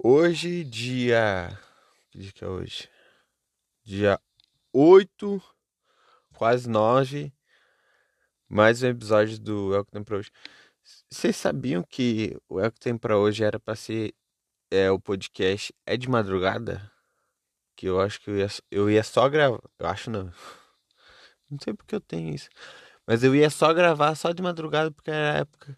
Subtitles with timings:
[0.00, 1.58] Hoje, dia.
[2.08, 2.88] Que dia que é hoje?
[3.82, 4.20] Dia
[4.72, 5.42] 8,
[6.34, 7.32] quase 9.
[8.48, 10.30] Mais um episódio do El que tem pra hoje.
[11.10, 14.14] Vocês sabiam que o El que tem pra hoje era pra ser
[14.70, 16.92] é, o podcast É de Madrugada?
[17.74, 19.58] Que eu acho que eu ia, eu ia só gravar.
[19.80, 20.32] Eu acho não.
[21.50, 22.48] Não sei porque eu tenho isso.
[23.04, 25.76] Mas eu ia só gravar só de madrugada porque era a época.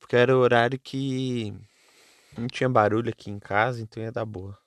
[0.00, 1.54] Porque era o horário que
[2.40, 4.58] não tinha barulho aqui em casa, então ia dar boa.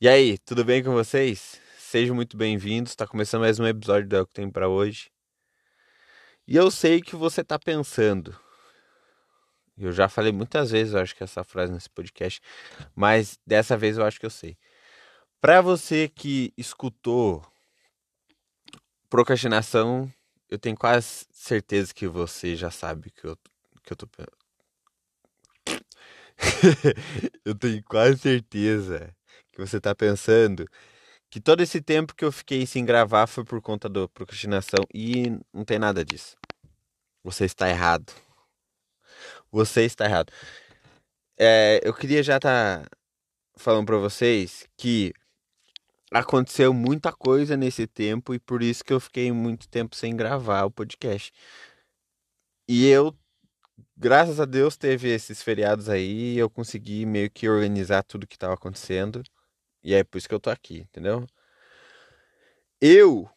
[0.00, 1.60] E aí, tudo bem com vocês?
[1.78, 2.92] Sejam muito bem-vindos.
[2.92, 5.10] Está começando mais um episódio do que tem para hoje.
[6.46, 8.36] E eu sei que você está pensando.
[9.78, 12.40] Eu já falei muitas vezes, eu acho que essa frase nesse podcast,
[12.94, 14.56] mas dessa vez eu acho que eu sei.
[15.42, 17.44] Para você que escutou
[19.10, 20.08] procrastinação,
[20.48, 23.36] eu tenho quase certeza que você já sabe que eu,
[23.82, 24.06] que eu tô.
[27.44, 29.12] eu tenho quase certeza
[29.50, 30.64] que você tá pensando
[31.28, 35.24] que todo esse tempo que eu fiquei sem gravar foi por conta da procrastinação e
[35.52, 36.36] não tem nada disso.
[37.24, 38.12] Você está errado.
[39.50, 40.32] Você está errado.
[41.36, 42.90] É, eu queria já estar tá
[43.56, 45.12] falando para vocês que
[46.12, 50.64] aconteceu muita coisa nesse tempo e por isso que eu fiquei muito tempo sem gravar
[50.64, 51.32] o podcast.
[52.68, 53.16] E eu,
[53.96, 58.54] graças a Deus, teve esses feriados aí, eu consegui meio que organizar tudo que estava
[58.54, 59.22] acontecendo.
[59.82, 61.26] E é por isso que eu tô aqui, entendeu?
[62.80, 63.28] Eu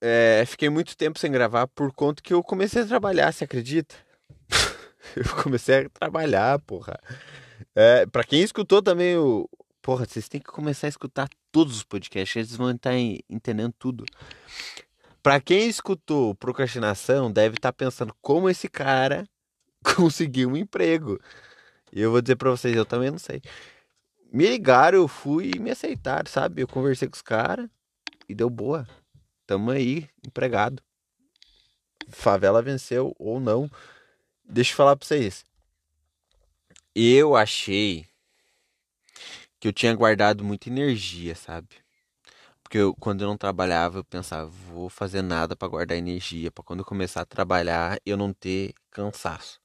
[0.00, 3.94] é, fiquei muito tempo sem gravar por conta que eu comecei a trabalhar, você acredita?
[5.16, 6.98] eu comecei a trabalhar, porra.
[7.74, 9.48] É, pra quem escutou também o,
[9.82, 12.94] Porra, vocês têm que começar a escutar todos os podcasts, eles vão estar
[13.28, 14.04] entendendo tudo.
[15.20, 19.28] Para quem escutou procrastinação, deve estar pensando como esse cara
[19.96, 21.20] conseguiu um emprego.
[21.92, 23.42] E eu vou dizer para vocês, eu também não sei.
[24.32, 26.62] Me ligaram, eu fui e me aceitaram, sabe?
[26.62, 27.68] Eu conversei com os caras
[28.28, 28.86] e deu boa.
[29.46, 30.80] Tamo aí, empregado.
[32.08, 33.68] Favela venceu ou não.
[34.44, 35.44] Deixa eu falar pra vocês.
[36.94, 38.06] Eu achei
[39.62, 41.68] que eu tinha guardado muita energia, sabe?
[42.64, 46.64] Porque eu, quando eu não trabalhava, eu pensava, vou fazer nada para guardar energia, para
[46.64, 49.60] quando eu começar a trabalhar eu não ter cansaço.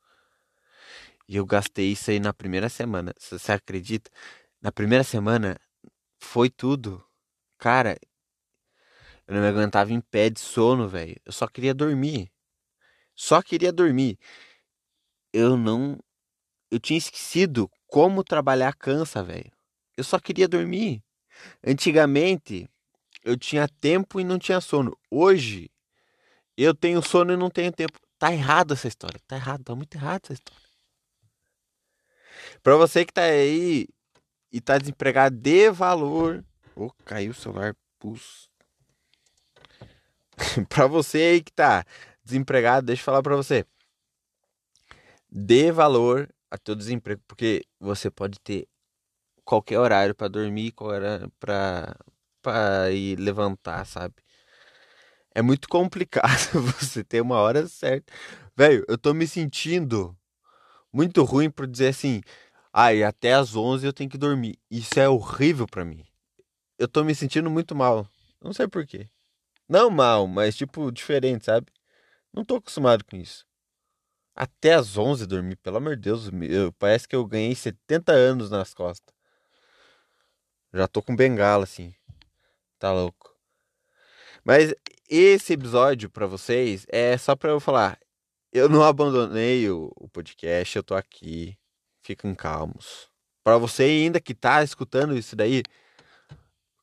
[1.28, 3.12] E eu gastei isso aí na primeira semana.
[3.18, 4.12] Você acredita?
[4.62, 5.60] Na primeira semana
[6.20, 7.04] foi tudo.
[7.58, 7.98] Cara,
[9.28, 11.16] eu não me aguentava em pé de sono, velho.
[11.26, 12.32] Eu só queria dormir.
[13.16, 14.20] Só queria dormir.
[15.34, 15.98] Eu não.
[16.70, 19.57] Eu tinha esquecido como trabalhar cansa, velho.
[19.98, 21.04] Eu só queria dormir.
[21.66, 22.70] Antigamente,
[23.24, 24.98] eu tinha tempo e não tinha sono.
[25.10, 25.70] Hoje,
[26.56, 28.00] eu tenho sono e não tenho tempo.
[28.20, 29.20] Tá errado essa história.
[29.28, 30.68] Tá errado, tá muito errado essa história.
[32.62, 33.88] Pra você que tá aí
[34.52, 36.46] e tá desempregado, dê valor.
[36.76, 37.76] Oh, caiu o celular.
[38.00, 38.50] Pus.
[40.70, 41.84] pra você aí que tá
[42.24, 43.66] desempregado, deixa eu falar pra você.
[45.30, 48.68] Dê valor a teu desemprego, porque você pode ter
[49.48, 51.96] qualquer horário para dormir, qual era para
[52.42, 54.16] para ir levantar, sabe?
[55.34, 58.12] É muito complicado você ter uma hora certa.
[58.56, 60.18] Velho, eu tô me sentindo
[60.94, 62.22] muito ruim por dizer assim,
[62.74, 64.60] ai, ah, até às 11 eu tenho que dormir.
[64.70, 66.06] Isso é horrível para mim.
[66.80, 68.08] Eu tô me sentindo muito mal.
[68.42, 69.10] Não sei porquê.
[69.70, 71.68] Não mal, mas tipo diferente, sabe?
[72.34, 73.46] Não tô acostumado com isso.
[74.36, 78.52] Até às 11 dormir, pelo amor de Deus, eu, parece que eu ganhei 70 anos
[78.52, 79.17] nas costas.
[80.74, 81.94] Já tô com bengala, assim.
[82.80, 83.36] Tá louco.
[84.44, 84.74] Mas
[85.10, 88.00] esse episódio para vocês é só para eu falar.
[88.52, 91.58] Eu não abandonei o, o, podcast, eu tô aqui.
[92.02, 93.10] Fiquem calmos.
[93.44, 95.64] Para você ainda que tá escutando isso daí,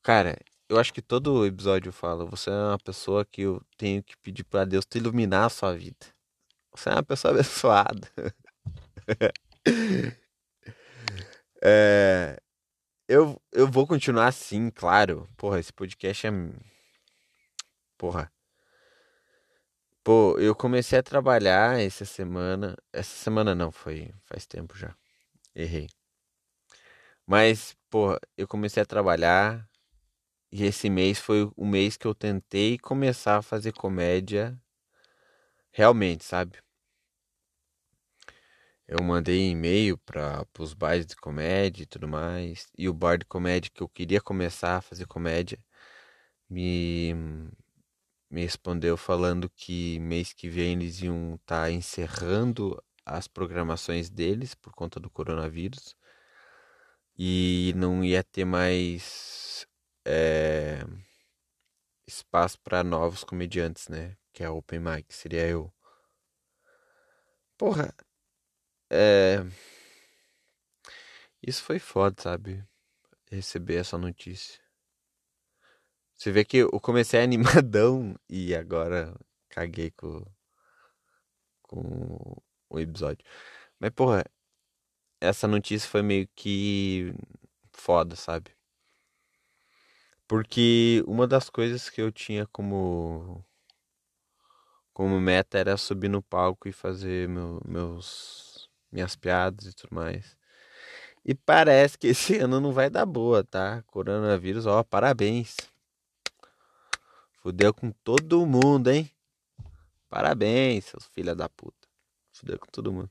[0.03, 0.37] cara,
[0.69, 4.17] eu acho que todo episódio eu falo, você é uma pessoa que eu tenho que
[4.17, 6.05] pedir para Deus te iluminar a sua vida.
[6.75, 8.11] Você é uma pessoa abençoada.
[11.63, 12.39] é,
[13.07, 15.27] eu, eu vou continuar assim, claro.
[15.37, 16.31] Porra, esse podcast é.
[17.97, 18.31] Porra.
[20.03, 22.77] Pô, eu comecei a trabalhar essa semana.
[22.93, 24.95] Essa semana não, foi faz tempo já.
[25.55, 25.87] Errei.
[27.25, 29.67] Mas, porra, eu comecei a trabalhar.
[30.51, 34.57] E esse mês foi o mês que eu tentei começar a fazer comédia.
[35.71, 36.64] Realmente, sabe?
[38.87, 42.67] Eu mandei e-mail para os bares de comédia e tudo mais.
[42.77, 45.59] E o bar de comédia que eu queria começar a fazer comédia
[46.49, 47.13] me,
[48.29, 54.55] me respondeu falando que mês que vem eles iam estar tá encerrando as programações deles
[54.55, 55.95] por conta do coronavírus
[57.17, 59.67] e não ia ter mais
[60.05, 60.85] é,
[62.07, 64.17] espaço para novos comediantes, né?
[64.33, 65.73] Que é a Open Mic, seria eu.
[67.57, 67.93] Porra,
[68.89, 69.45] é.
[71.41, 72.63] Isso foi foda, sabe?
[73.29, 74.59] Receber essa notícia.
[76.15, 79.13] Você vê que eu comecei animadão e agora
[79.49, 80.25] caguei com,
[81.61, 83.25] com o episódio.
[83.79, 84.23] Mas, porra,
[85.21, 87.13] essa notícia foi meio que
[87.73, 88.51] foda, sabe?
[90.27, 93.45] Porque uma das coisas que eu tinha como
[94.93, 98.54] como meta era subir no palco e fazer meu, meus
[98.91, 100.37] minhas piadas e tudo mais.
[101.23, 103.81] E parece que esse ano não vai dar boa, tá?
[103.87, 105.57] Coronavírus, ó, parabéns.
[107.41, 109.09] Fudeu com todo mundo, hein?
[110.09, 111.87] Parabéns, seus filha da puta.
[112.31, 113.09] Fudeu com todo mundo.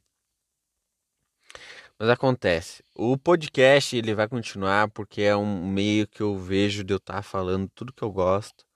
[1.99, 6.93] Mas acontece, o podcast ele vai continuar porque é um meio que eu vejo de
[6.93, 8.67] eu estar tá falando tudo que eu gosto,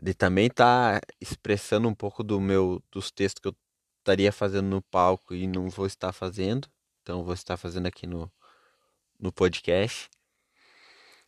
[0.00, 3.56] de também estar tá expressando um pouco do meu dos textos que eu
[4.02, 6.68] estaria fazendo no palco e não vou estar fazendo,
[7.02, 8.30] então vou estar fazendo aqui no
[9.18, 10.10] no podcast.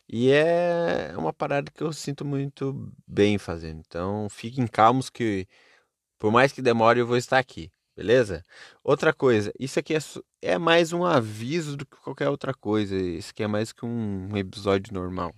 [0.07, 3.81] E é uma parada que eu sinto muito bem fazendo.
[3.87, 5.47] Então fiquem calmos que
[6.19, 7.71] por mais que demore eu vou estar aqui.
[7.95, 8.43] Beleza?
[8.83, 9.99] Outra coisa, isso aqui é,
[10.41, 12.95] é mais um aviso do que qualquer outra coisa.
[12.97, 15.33] Isso aqui é mais que um episódio normal.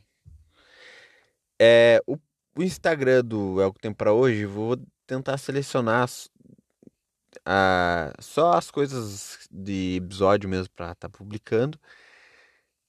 [1.60, 2.18] É, o,
[2.58, 6.08] o Instagram do É o que tem pra hoje, vou tentar selecionar
[7.50, 11.80] a, só as coisas de episódio mesmo pra estar tá publicando.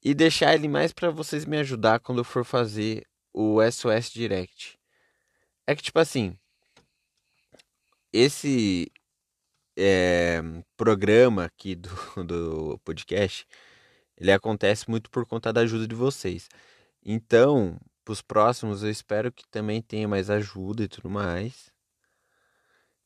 [0.03, 4.79] E deixar ele mais para vocês me ajudar quando eu for fazer o SOS Direct.
[5.67, 6.37] É que tipo assim,
[8.13, 8.91] esse
[9.77, 10.43] é,
[10.77, 11.91] programa aqui do,
[12.27, 13.47] do podcast,
[14.17, 16.49] ele acontece muito por conta da ajuda de vocês.
[17.05, 21.73] Então, para os próximos, eu espero que também tenha mais ajuda e tudo mais.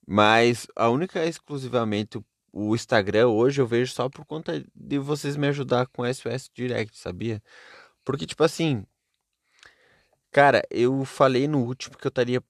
[0.07, 2.21] Mas a única exclusivamente
[2.53, 6.97] o Instagram hoje eu vejo só por conta de vocês me ajudar com SOS Direct,
[6.99, 7.43] sabia?
[8.05, 8.85] Porque, tipo assim,
[10.31, 12.43] cara, eu falei no último que eu estaria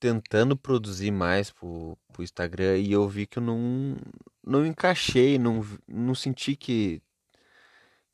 [0.00, 3.96] tentando produzir mais pro, pro Instagram e eu vi que eu não,
[4.44, 7.02] não encaixei, não, não senti que,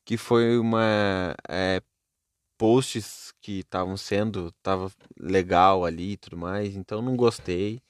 [0.05, 1.35] que foi uma.
[1.49, 1.81] É,
[2.57, 7.81] posts que estavam sendo, tava legal ali e tudo mais, então não gostei.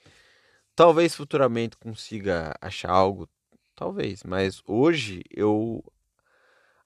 [0.75, 3.30] Talvez futuramente consiga achar algo,
[3.75, 5.83] talvez, mas hoje eu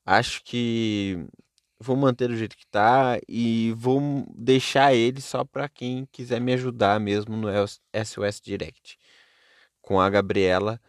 [0.06, 1.28] acho que
[1.80, 6.54] vou manter do jeito que tá e vou deixar ele só para quem quiser me
[6.54, 9.00] ajudar mesmo no SOS Direct
[9.82, 10.80] com a Gabriela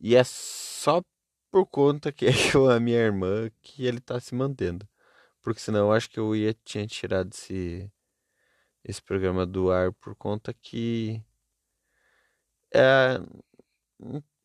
[0.00, 1.02] e é só
[1.50, 4.88] por conta que é a minha irmã que ele tá se mantendo.
[5.42, 7.90] Porque senão eu acho que eu ia tinha tirado esse
[8.84, 11.22] esse programa do ar por conta que
[12.74, 13.20] é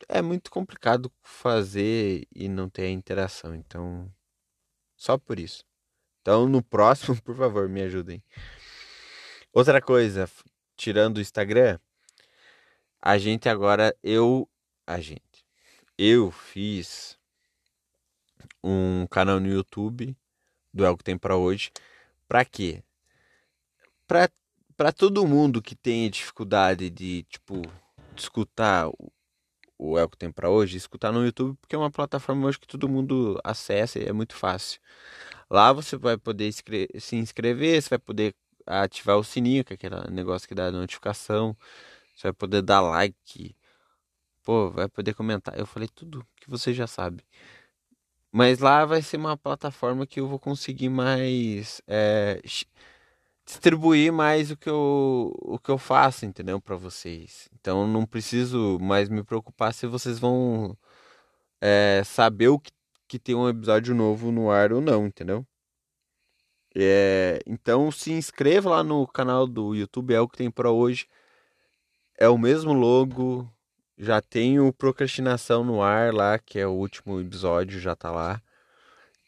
[0.07, 4.11] é muito complicado fazer e não ter a interação, então
[4.95, 5.63] só por isso.
[6.21, 8.23] Então, no próximo, por favor, me ajudem.
[9.51, 10.29] Outra coisa,
[10.75, 11.79] tirando o Instagram,
[13.01, 14.47] a gente agora, eu,
[14.85, 15.45] a gente,
[15.97, 17.17] eu fiz
[18.63, 20.15] um canal no YouTube
[20.73, 21.71] do É o que tem para hoje.
[22.27, 22.83] Para quê?
[24.05, 27.61] Para todo mundo que tem dificuldade de, tipo,
[28.21, 28.89] escutar
[29.79, 32.59] o, É o que tem para hoje, escutar no YouTube, porque é uma plataforma hoje
[32.59, 34.79] que todo mundo acessa e é muito fácil.
[35.49, 36.51] Lá você vai poder
[36.99, 38.35] se inscrever, você vai poder
[38.65, 41.57] ativar o sininho, que é aquele negócio que dá notificação.
[42.15, 43.55] Você vai poder dar like.
[44.43, 45.57] Pô, vai poder comentar.
[45.59, 47.23] Eu falei tudo que você já sabe.
[48.31, 51.81] Mas lá vai ser uma plataforma que eu vou conseguir mais.
[51.87, 52.41] É,
[53.49, 56.61] distribuir mais o que eu, o que eu faço, entendeu?
[56.61, 57.49] Para vocês.
[57.59, 60.77] Então não preciso mais me preocupar se vocês vão
[61.61, 62.71] é, saber o que
[63.09, 65.43] que tem um episódio novo no ar ou não, entendeu?
[66.75, 71.07] É, então se inscreva lá no canal do YouTube, é o que tem para hoje.
[72.19, 73.51] É o mesmo logo,
[73.97, 78.41] já tem o Procrastinação no ar lá, que é o último episódio, já tá lá.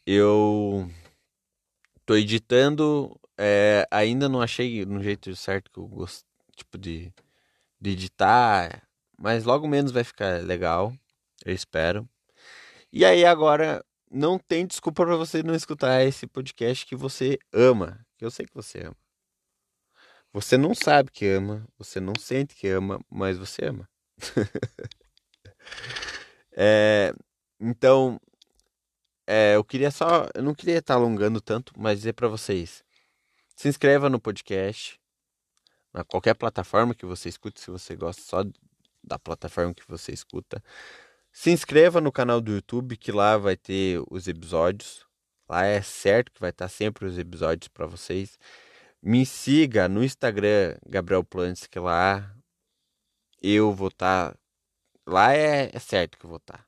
[0.06, 0.88] Eu
[2.06, 6.24] tô editando, é, ainda não achei no jeito certo que eu gosto,
[6.56, 7.12] tipo de,
[7.80, 10.94] de editar, mas logo menos vai ficar legal,
[11.44, 12.08] eu espero.
[12.94, 18.06] E aí agora não tem desculpa para você não escutar esse podcast que você ama.
[18.16, 18.98] Que eu sei que você ama.
[20.32, 23.90] Você não sabe que ama, você não sente que ama, mas você ama.
[26.54, 27.12] é,
[27.60, 28.22] então,
[29.26, 32.84] é, eu queria só, eu não queria estar alongando tanto, mas dizer para vocês,
[33.62, 35.00] se inscreva no podcast,
[35.94, 38.44] na qualquer plataforma que você escute, se você gosta só
[39.04, 40.64] da plataforma que você escuta.
[41.32, 45.06] Se inscreva no canal do YouTube, que lá vai ter os episódios.
[45.48, 48.40] Lá é certo que vai estar sempre os episódios para vocês.
[49.00, 52.36] Me siga no Instagram, Gabriel Plantes, que lá
[53.40, 54.32] eu vou estar.
[54.32, 54.40] Tá...
[55.06, 56.58] Lá é, é, certo que eu vou estar.
[56.58, 56.66] Tá.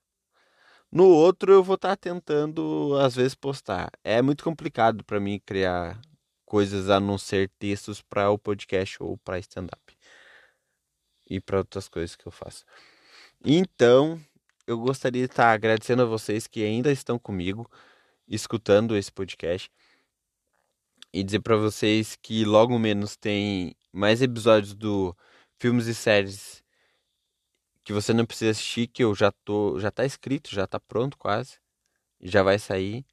[0.91, 3.89] No outro eu vou estar tá tentando às vezes postar.
[4.03, 5.99] É muito complicado para mim criar
[6.53, 9.97] coisas a não ser textos para o podcast ou para stand-up
[11.27, 12.63] e para outras coisas que eu faço.
[13.43, 14.23] Então,
[14.67, 17.67] eu gostaria de estar agradecendo a vocês que ainda estão comigo
[18.27, 19.71] escutando esse podcast
[21.11, 25.17] e dizer para vocês que logo menos tem mais episódios do
[25.57, 26.63] filmes e séries
[27.83, 31.17] que você não precisa assistir, que eu já tô, já tá escrito, já tá pronto
[31.17, 31.57] quase,
[32.21, 33.03] já vai sair.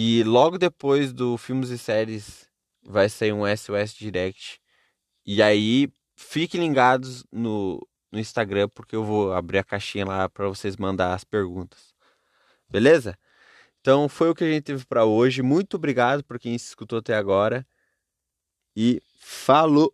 [0.00, 2.48] E logo depois do filmes e séries
[2.84, 4.60] vai sair um SOS Direct.
[5.26, 10.46] E aí fiquem ligados no, no Instagram porque eu vou abrir a caixinha lá para
[10.46, 11.92] vocês mandar as perguntas.
[12.70, 13.18] Beleza?
[13.80, 15.42] Então foi o que a gente teve para hoje.
[15.42, 17.66] Muito obrigado por quem escutou até agora.
[18.76, 19.92] E falou!